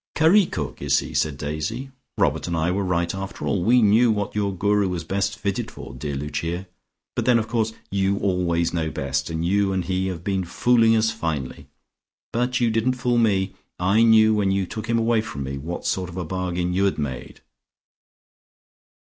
[0.15, 1.91] "Curry cook, is he?" said Daisy.
[2.17, 3.63] "Robert and I were right after all.
[3.63, 6.65] We knew what your Guru was best fitted for, dear Lucia,
[7.15, 10.95] but then of course you always know best, and you and he have been fooling
[10.95, 11.67] us finely.
[12.33, 13.53] But you didn't fool me.
[13.77, 16.85] I knew when you took him away from me, what sort of a bargain you
[16.85, 17.41] had made.